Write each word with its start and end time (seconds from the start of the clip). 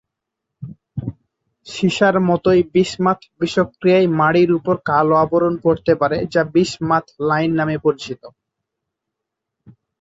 সীসার 1.67 2.15
মতই 2.29 2.61
বিসমাথ 2.73 3.19
বিষক্রিয়ায় 3.39 4.07
মাড়ির 4.19 4.49
উপর 4.51 4.75
কালো 4.85 5.15
আবরণ 5.23 5.53
পড়তে 5.63 5.93
পারে, 6.01 6.17
যা 6.33 6.41
বিসমাথ 6.53 7.05
লাইন 7.29 7.51
নামে 7.59 7.77
পরিচিত। 7.85 8.21